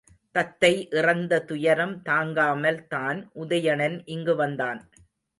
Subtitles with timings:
[0.35, 4.79] தத்தை இறந்த துயரம் தாங்காமல்தான் உதயணன் இங்கு வந்தான்.